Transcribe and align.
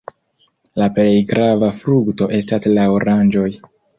La 0.83 0.87
plej 0.95 1.19
grava 1.33 1.69
frukto 1.83 2.31
estas 2.39 2.67
la 2.79 2.89
oranĝoj. 2.97 3.49